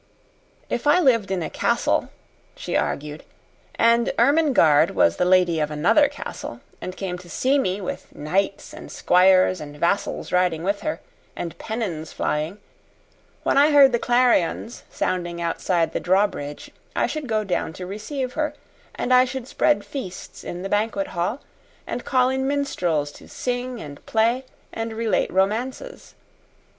"If 0.67 0.87
I 0.87 0.99
lived 0.99 1.29
in 1.29 1.43
a 1.43 1.49
castle," 1.51 2.09
she 2.55 2.75
argued, 2.75 3.23
"and 3.75 4.11
Ermengarde 4.17 4.89
was 4.95 5.17
the 5.17 5.25
lady 5.25 5.59
of 5.59 5.69
another 5.69 6.07
castle, 6.07 6.59
and 6.81 6.97
came 6.97 7.19
to 7.19 7.29
see 7.29 7.59
me, 7.59 7.79
with 7.81 8.15
knights 8.15 8.73
and 8.73 8.91
squires 8.91 9.61
and 9.61 9.77
vassals 9.77 10.31
riding 10.31 10.63
with 10.63 10.81
her, 10.81 11.01
and 11.35 11.55
pennons 11.59 12.13
flying, 12.13 12.57
when 13.43 13.59
I 13.59 13.69
heard 13.69 13.91
the 13.91 13.99
clarions 13.99 14.81
sounding 14.89 15.39
outside 15.39 15.93
the 15.93 15.99
drawbridge 15.99 16.71
I 16.95 17.05
should 17.05 17.27
go 17.27 17.43
down 17.43 17.71
to 17.73 17.85
receive 17.85 18.33
her, 18.33 18.55
and 18.95 19.13
I 19.13 19.23
should 19.23 19.47
spread 19.47 19.85
feasts 19.85 20.43
in 20.43 20.63
the 20.63 20.67
banquet 20.67 21.09
hall 21.09 21.41
and 21.85 22.03
call 22.03 22.29
in 22.29 22.47
minstrels 22.47 23.11
to 23.11 23.27
sing 23.27 23.79
and 23.79 24.03
play 24.07 24.45
and 24.73 24.93
relate 24.93 25.31
romances. 25.31 26.15